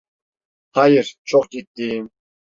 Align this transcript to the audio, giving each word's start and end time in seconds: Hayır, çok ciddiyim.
Hayır, 0.71 1.15
çok 1.23 1.51
ciddiyim. 1.51 2.09